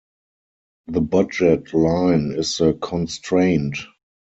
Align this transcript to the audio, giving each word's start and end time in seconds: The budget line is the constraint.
The 0.87 0.99
budget 1.01 1.75
line 1.75 2.33
is 2.35 2.57
the 2.57 2.73
constraint. 2.73 3.77